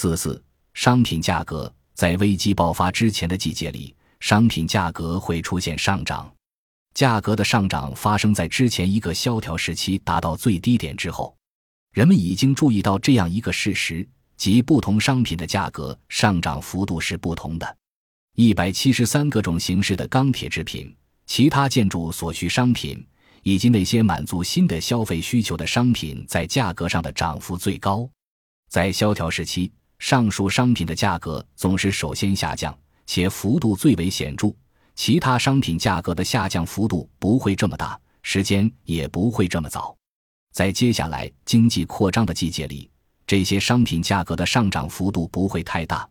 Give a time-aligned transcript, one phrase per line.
[0.00, 0.42] 四四，
[0.72, 6.32] 商品价格在危机爆发之前的季节里，商品价格会出现上涨。
[6.94, 11.36] 价格的上涨发生在之前一个萧条时期达到最低点之后。
[11.92, 14.08] 人们已经注意到这样一个事实，
[14.38, 17.76] 即不同商品的价格上涨幅度是不同的。
[18.36, 20.96] 一百七十三各种形式的钢铁制品、
[21.26, 23.06] 其他建筑所需商品，
[23.42, 28.08] 以及那些满足新的消费需求的商品，在价格上的涨幅最高。
[28.70, 29.70] 在萧条时期，
[30.00, 34.52] 上述商品的价格总是首先下降，且幅度最为显著。
[34.96, 39.94] 其他商品价格的下降幅度不会这么大，时间也不会这么早。
[40.52, 42.90] 在接下来经济扩张的季节里，
[43.26, 46.08] 这些商品价格的上涨幅度不会太大，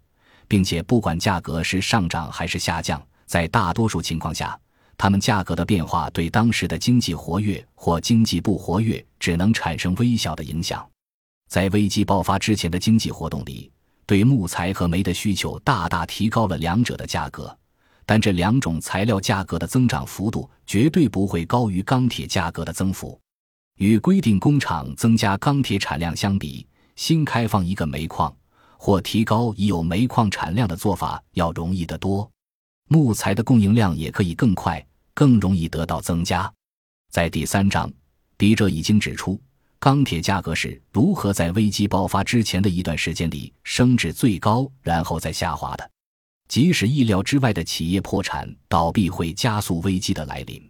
[0.48, 4.57] 并且不管价格是上涨还是下降，在大多数情况下，
[4.98, 10.87] 它们价格的变化对当时的经济活跃或经济不活跃只能产生微小的影响。
[11.48, 13.71] 在危机爆发之前的经济活动里，
[14.09, 17.55] 对木材和煤的需求大大提高了两者的价格，
[18.07, 23.21] 但这两种材料价格的增长幅度绝对不会高于钢铁价格的增幅。
[23.76, 28.35] 与规定工厂增加钢铁产量相比，新开放一个煤矿
[28.77, 32.27] 或提高已有煤矿产量的做法要容易得多。
[32.88, 36.51] 木材的供应量也可以更快、更容易得到增加。
[37.12, 37.94] 在第三章，
[38.38, 39.40] 笔者已经指出，
[39.80, 45.91] 钢铁价格是如何在危机爆发之前的一段时间里升至最高，然后再下滑的。
[46.49, 50.62] 即使意料之外的企业破产倒闭会加速危机的来临。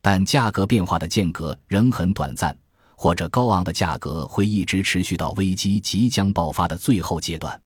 [0.00, 2.56] 但价格变化的间隔仍很短暂，
[2.96, 7.60] 或者高昂的价格会一直持续到危机即将爆发的最后阶段。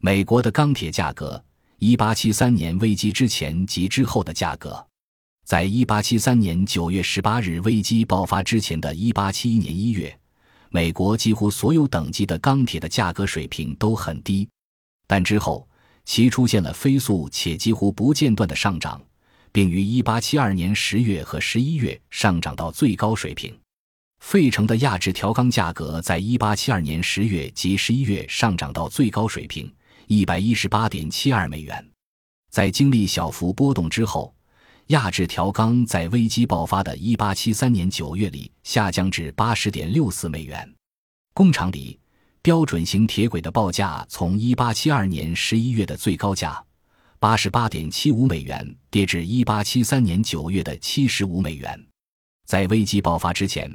[0.00, 1.42] 美国的钢铁价格
[1.78, 4.84] ，1873年危机之前及之后的价格，
[5.48, 10.18] 在1873年9月18日危机爆发之前的一八七一年1月，
[10.68, 14.46] 美国几乎所有等级的钢铁的价格水平都很低，
[15.06, 15.66] 但之后
[16.04, 19.00] 其出现了飞速且几乎不间断的上涨。
[19.50, 23.58] 并于1872年10月和11月上涨到最高水平。
[24.20, 29.72] 费城的亚制条钢价格在1872年10月及11月上涨到最高水平
[30.08, 31.90] 118.72美元。
[32.50, 34.34] 在经历小幅波动之后，
[34.88, 40.74] 亚制条钢在危机爆发的1873年9月里下降至80.64美元。
[41.34, 42.00] 工厂里
[42.40, 46.62] 标准型铁轨的报价从1872年11月的最高价。
[47.18, 51.86] 八十八点七五美元跌至一八七三年九月的七十五美元。
[52.46, 53.70] 在危机爆发之前，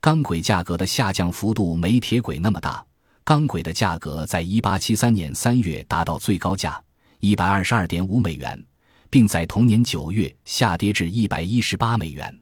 [0.00, 2.84] 钢轨价格的下降幅度没铁轨那么大。
[3.22, 6.82] 钢轨的价格在一八七三年三月达到最高价
[7.20, 8.66] 一百二十二点五美元，
[9.10, 12.40] 并在同年九月下跌至一百一十八美元。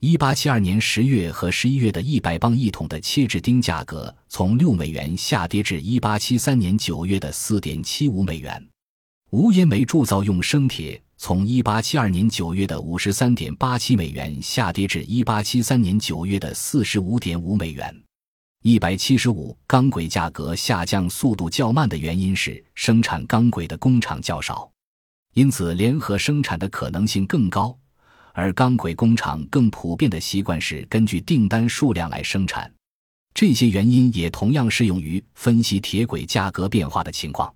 [0.00, 8.68] 一八七二年十月和十一月的一百磅一桶的切制钉价格从六美元下跌至一八七三年九月的四点七五美元。
[9.30, 18.04] 无烟煤铸造用生铁从1872年9月的53.87美元下跌至1873年9月的45.5美元。
[18.64, 24.70] 175钢轨价格下降速度较慢的原因是生产钢轨的工厂较少，
[25.34, 27.76] 因此联合生产的可能性更高。
[28.32, 32.68] 而钢轨工厂更普遍的习惯是根据订单数量来生产。
[33.32, 37.52] 这些原因也同样适用于分析铁轨价格变化的情况。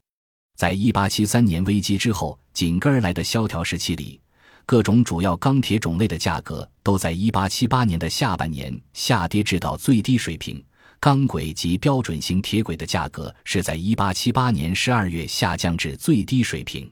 [0.56, 4.20] 在一八七三年危机之后紧跟而来的萧条时期里，
[4.66, 10.60] 各种主要钢铁种类的价格都在一八七八年的下半年下跌至到最低水平。
[11.00, 16.90] 钢轨及标准型铁轨的价格是在一八七八年十二月下降至最低水平。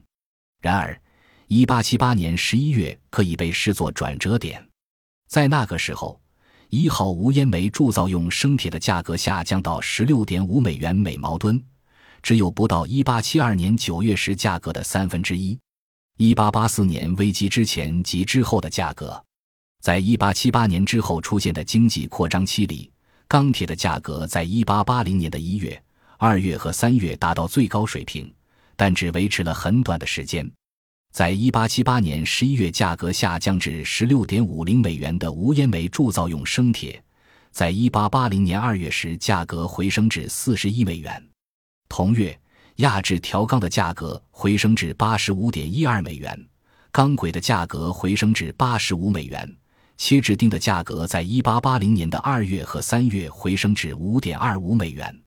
[0.61, 0.99] 然而，
[1.47, 4.67] 一八七八年十一月可以被视作转折点，
[5.27, 6.19] 在那个时候，
[6.69, 11.63] 一号无烟煤铸造用生铁的价格下降到十六点五美元每毛吨。
[12.23, 15.57] 只有不到1872年9月时价格的三分之一。
[16.17, 19.23] 1884年危机之前及之后的价格，
[19.81, 22.91] 在1878年之后出现的经济扩张期里，
[23.27, 25.81] 钢铁的价格在1880年的一月、
[26.17, 28.33] 二月和三月达到最高水平，
[28.75, 30.51] 但只维持了很短的时间。
[31.17, 37.03] 在1878年11月，价格下降至16.50美元的无烟煤铸造用生铁，
[37.49, 41.27] 在1880年2月时价格回升至41美元。
[41.89, 42.39] 同月，
[42.75, 46.39] 亚制条钢的价格回升至八十五点一二美元，
[46.91, 49.57] 钢轨的价格回升至八十五美元，
[49.97, 55.19] 切制钉的价格在一八八零年的二月和三月回升至五点二五美元。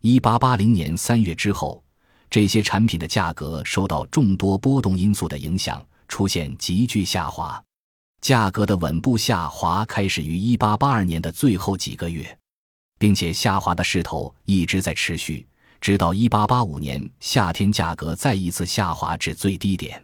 [0.00, 1.84] 一八八零年三月之后，
[2.28, 7.62] 这些产品的价格受到众多波动因素的影响，出现急剧下滑。
[8.20, 12.36] 价格的稳步下滑开始于一八八二年的最后几个月，
[12.98, 15.46] 并且下滑的势头一直在持续。
[15.80, 20.02] 直到1885年夏天，价格再一次下滑至最低点。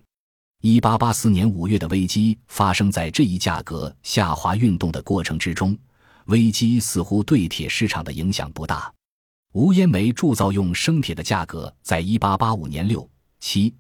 [0.60, 5.76] 1884年5月的危机发生在这一价格下滑运动的过程之中，
[6.26, 8.92] 危机似乎对铁市场的影响不大。
[9.52, 13.08] 无烟煤铸造用生铁的价格在1885年6、
[13.42, 13.72] 7、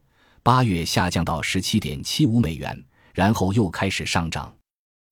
[0.44, 2.84] 8月下降到17.75美元，
[3.14, 4.54] 然后又开始上涨。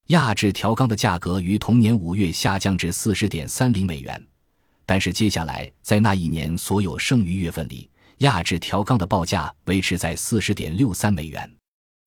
[0.08, 4.26] 压制条钢的价格于同年5月下降至40.30美元。
[4.84, 11.50] 但是接下来，在那一年所有剩余月份里，压制条钢的报价维持在四十点六三美元。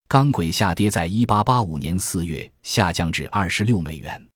[0.08, 4.28] 钢轨下跌，在一八八五年四月下降至二十六美元。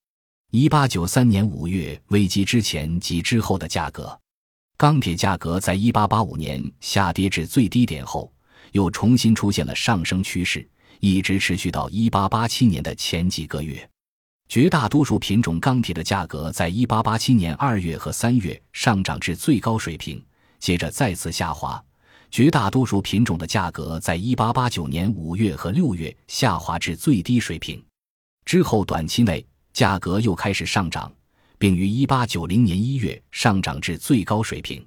[0.52, 4.18] 一八九三年五月危机之前及之后的价格，
[4.78, 8.32] 钢铁价格在一八八五年下跌至最低点后，
[8.72, 10.66] 又重新出现了上升趋势，
[11.02, 13.88] 一直持续到一八八七年的前几个月。
[14.48, 20.24] 绝大多数品种钢铁的价格在1887年2月和3月上涨至最高水平，
[20.60, 21.84] 接着再次下滑。
[22.32, 27.84] 绝大多数品种的价格在1889年5月和6月下滑至最低水平，
[28.46, 29.46] 之后短期内
[29.78, 31.14] 价格又开始上涨，
[31.60, 34.84] 并于1890年1月上涨至最高水平。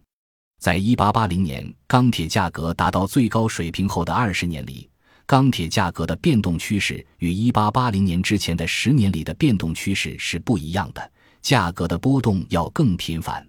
[0.59, 4.91] 在1880年钢铁价格达到最高水平后的二十年里。
[5.27, 13.49] 钢铁价格的变动趋势与1880年之前的十年里的变动趋势是不一样的，价格的波动要更频繁。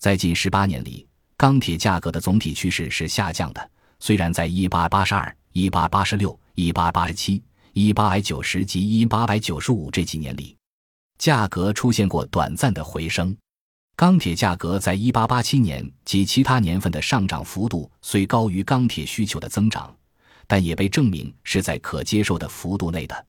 [0.00, 1.06] 在近十八年里，
[1.36, 3.70] 钢铁价格的总体趋势是下降的。
[4.00, 7.40] 虽然在1882、1886、1887、
[7.74, 10.56] 1890及1895这几年里，
[11.22, 13.36] 价格出现过短暂的回升。
[13.94, 19.94] 钢铁价格在1887年及其他年份的上涨幅度虽高于钢铁需求的增长。
[20.48, 23.26] 但也被证明是在可接受的幅度内的。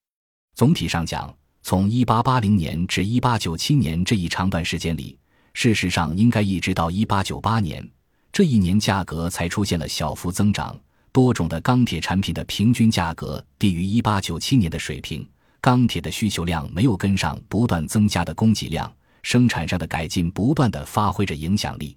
[0.56, 1.32] 总体上讲，
[1.62, 5.16] 从1880年至1897年这一长段时间里，
[5.54, 7.88] 事实上应该一直到1898年
[8.32, 10.76] 这一年，价格才出现了小幅增长。
[11.12, 15.26] 多种的钢铁产品的平均价格低于1897年的水平，
[15.64, 21.96] 钢铁的需求量没有跟上不断增加的供给量，生产上的改进不断的发挥着影响力。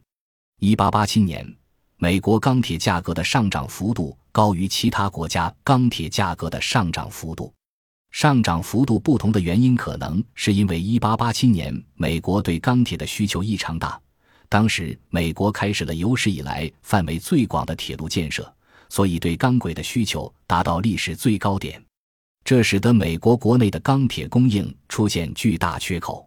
[0.61, 1.57] 1887年。
[1.97, 7.53] 美国钢铁价格的上涨幅度高于其他国家钢铁价格的上涨幅度。
[8.13, 14.01] 上涨幅度不同的原因，可能是因为1887年美国对钢铁的需求异常大，
[14.49, 18.55] 当时美国开始了有史以来范围最广的铁路建设，
[18.89, 21.83] 所以对钢轨的需求达到历史最高点，
[22.47, 26.27] 这使得美国国内的钢铁供应出现巨大缺口。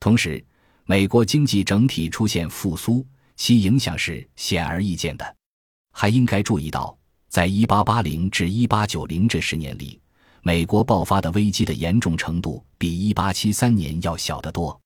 [0.00, 0.42] 同时，
[0.86, 3.06] 美国经济整体出现复苏。
[3.36, 5.36] 其影响是显而易见的，
[5.92, 6.94] 还应该注意到，
[7.30, 9.98] 在1880至1890这十年里，
[10.42, 14.78] 美国爆发的危机的严重程度比1873年要小得多。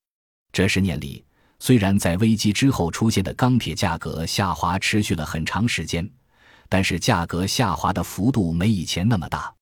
[0.53, 1.23] 这十年里，
[1.59, 6.09] 虽然在危机之后出现的钢铁价格下滑持续了很长时间，
[6.69, 9.54] 但是价格下滑的幅度没以前那么大。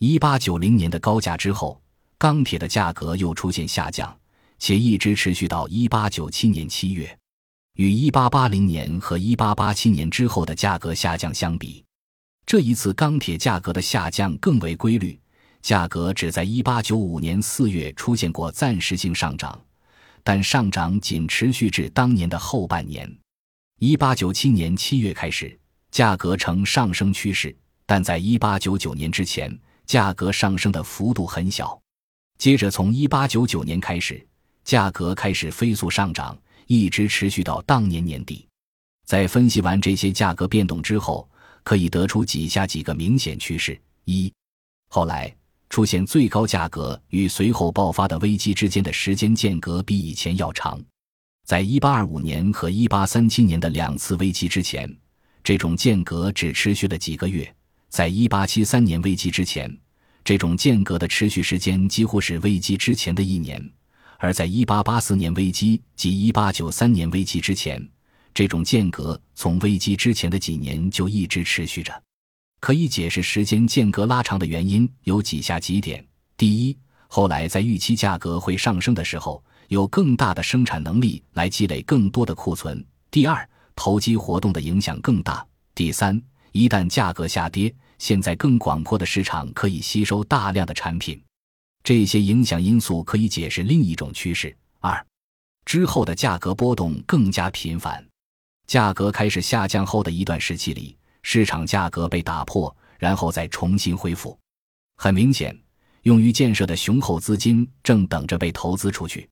[0.00, 1.80] 1890年的高价之后，
[2.16, 4.14] 钢铁的价格又出现下降，
[4.58, 7.18] 且一直持续到1897年7月。
[7.74, 11.84] 与1880年和1887年之后的价格下降相比，
[12.46, 15.18] 这一次钢铁价格的下降更为规律，
[15.60, 19.58] 价格只在1895年4月出现过暂时性上涨，
[20.22, 23.10] 但上涨仅持续至当年的后半年。
[23.80, 25.58] 1897年7月开始，
[25.90, 27.54] 价格呈上升趋势，
[27.84, 29.58] 但在1899年之前，
[29.90, 31.76] 价格上升的幅度很小。
[32.38, 34.24] 接着从1899年开始，
[34.62, 36.38] 价格开始飞速上涨。
[36.68, 38.46] 一直持续到当年年底，
[39.04, 41.28] 在分析完这些价格变动之后，
[41.64, 44.32] 可以得出以下几个明显趋势：一、
[44.90, 45.34] 后来
[45.68, 50.80] 出现最高价格与随后爆发的危机之间的时间间隔比以前要长。
[51.44, 54.88] 在1825年和1837年的两次危机之前，
[55.42, 57.44] 这种间隔只持续了几个月；
[57.90, 59.70] 在1873年危机之前，
[60.24, 63.62] 这种间隔的持续时间几乎是危机之前的一年。
[64.16, 67.86] 而在1884年危机及1893年危机之前，
[68.32, 71.92] 这种间隔从危机之前的几年就一直持续着。
[72.60, 76.06] 可以解释时间间隔拉长的原因有以下几点：
[76.36, 76.78] 第一，
[77.08, 82.78] 后来在预期价格会上升的时候，有更大的生产能力来积累更多的库存；
[83.10, 85.42] 第二，投机活动的影响更大；
[85.74, 91.22] 第三，一旦价格下跌，现在更广阔的市场可以吸收大量的产品。
[91.84, 95.06] 这些影响因素可以解释另一种趋势：二，
[95.66, 98.04] 之后的价格波动更加频繁。
[98.66, 104.38] 价格开始下降后的一段时期里，市场价格被打破，然后再重新恢复。
[104.96, 105.56] 很明显，
[106.02, 109.28] 用于建设的雄厚资金正等着被投资出去。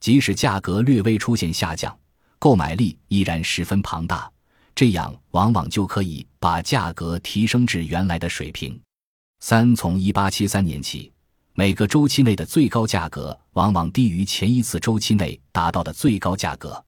[0.00, 1.96] 即使价格略微出现下降，
[2.40, 4.30] 购买力依然十分庞大，
[4.80, 8.80] 这样往往就可以把价格提升至原来的水平。
[9.40, 11.12] 三，从一八七三年起，
[11.52, 16.82] 每个周期内的最高价格往往低于前一次周期内达到的最高价格。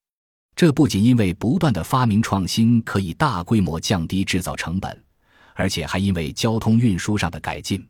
[0.56, 5.04] 这不仅因为不断的发明创新可以大规模降低制造成本，
[5.52, 7.87] 而且还因为交通运输上的改进，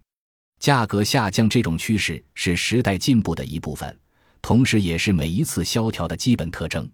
[0.59, 3.97] 价格下降这种趋势是时代进步的一部分，
[4.41, 6.91] 同时也是每一次萧条的基本特征。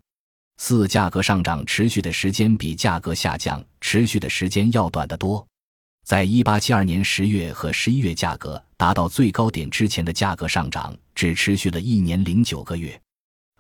[0.60, 5.46] 四，价格上涨持续的时间比价格下降持续的时间要短得多。
[6.04, 13.00] 在一八七二年十月和十一月价格达到最高点之前的价格上涨只持续了一年零九个月，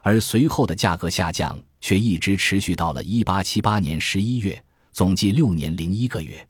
[0.02, 4.60] 而随后的价格下降却一直持续到了一八七八年十一月，
[4.92, 6.44] 总计六年零一个月。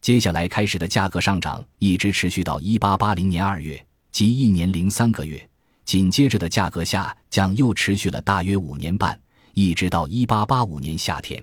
[0.00, 5.48] 接下来开始的价格上涨一直持续到一八八零年二月，即一年零三个月。
[5.84, 9.18] 紧接着的价格下降又持续了大约五年半，
[9.54, 11.42] 一直到一八八五年夏天。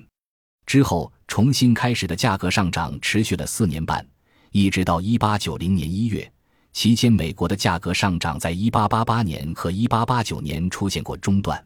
[0.66, 4.06] 之后重新开始的价格上涨持续了四年半，
[4.52, 6.32] 一直到一八九零年一月。
[6.74, 11.62] 期间，美国的价格上涨在一八八八年和一八八九年出现过中断。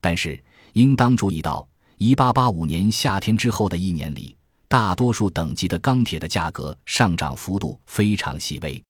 [0.00, 0.42] 但是，
[0.72, 1.68] 应当注意到，
[1.98, 4.34] 一八八五年夏天之后的一年里，
[4.66, 8.82] 大多数等级的钢铁的价格上涨幅度非常细微。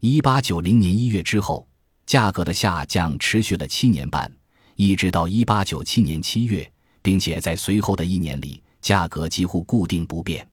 [0.00, 1.66] 一八九零年一月之后，
[2.04, 4.30] 价格的下降持续了七年半，
[4.78, 8.62] 一直到一八九七年七月，并且在随后的一年里。
[8.80, 10.48] 价格几乎固定不变，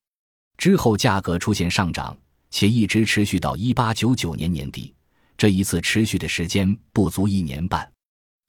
[0.57, 2.17] 之后价格出现上涨，
[2.49, 4.91] 且一直持续到一八九九年年底。
[5.37, 7.87] 这一次持续的时间不足一年半。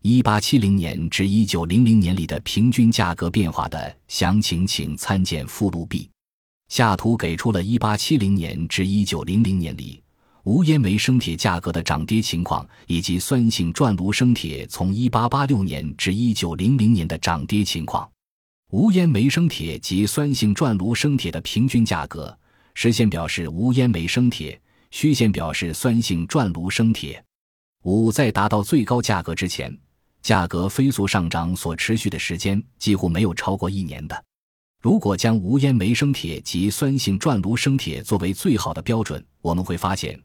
[0.02, 6.09] 一八七零年至一九零零年里的平均价格变化的详情，请参见附录 B。
[6.68, 10.02] 下图给出了一八七零年至一九零零年里
[10.46, 18.08] 无烟煤生铁价格的涨跌情况，以及酸性转炉生铁从一八八六年至一九零零年的涨跌情况。
[18.70, 22.36] 无烟煤生铁及酸性转炉生铁的平均价格，
[22.74, 24.60] 实线表示无烟煤生铁，
[24.92, 27.20] 虚线表示酸性转炉生铁。
[27.82, 29.76] 五在达到最高价格之前，
[30.22, 34.24] 价格飞速上涨所持续的时间几乎没有超过一年的。
[34.80, 40.16] 如果将无烟煤生铁及酸性转炉生铁作为最好的标准，我们会发现，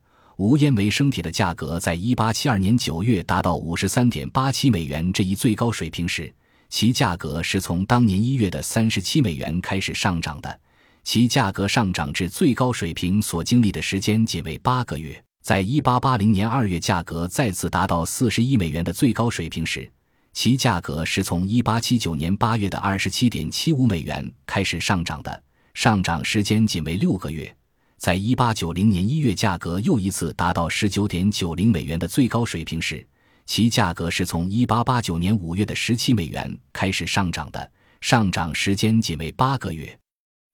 [0.41, 6.33] 无烟煤生铁的价格在一八七二年九月达到五十三点八七美元这一最高水平时。
[6.67, 10.59] 其价格是从当年一月的三十七美元开始上涨的，
[11.03, 15.23] 其价格上涨至最高水平所经历的时间仅为八个月。
[15.43, 19.87] 在一八八零年二月价格再次达到四十一美元的最高水平时，
[20.33, 25.43] 其价格是从一八七九年八月的二十七点七五美元开始上涨的，
[25.75, 27.55] 上涨时间仅为六个月。
[28.01, 33.07] 在一八九零年一月价格又一次达到十九点九零美元的最高水平时。
[33.45, 39.95] 其价格是从一八八九年五月的十七美元开始上涨的，上涨时间仅为八个月。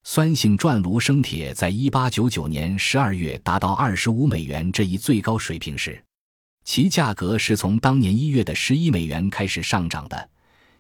[0.04, 6.04] 酸性转炉生铁在一八九九年十二月达到二十五美元这一最高水平时，
[6.66, 10.30] 其价格是从当年一月的十一美元开始上涨的，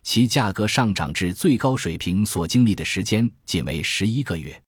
[0.03, 4.61] 其价格上涨至最高水平所经历的时间仅为十一个月。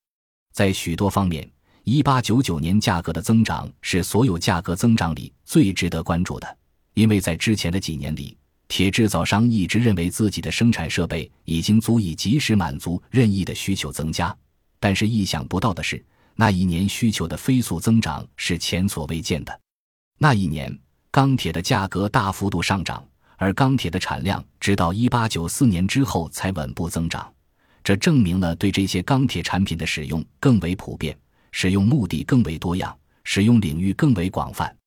[0.53, 1.49] 在许多方面，
[1.89, 6.57] 一八九九年价格的增长是所有价格增长里最值得关注的。
[6.93, 14.35] 因为在之前的几年里，铁制造商一直认为自己的生产设备已经足以及时满足任意的需求增加，
[14.79, 16.05] 但是意想不到的是，
[16.35, 19.59] 那一年需求的飞速增长是前所未见的。
[20.19, 20.77] 那一年，
[21.09, 23.03] 钢铁的价格大幅度上涨，
[23.35, 27.27] 而钢铁的产量直到1894年之后才稳步增长。
[27.83, 31.17] 这证明了对这些钢铁产品的使用更为普遍，
[31.51, 34.78] 使用目的更为多样，使用领域更为广泛。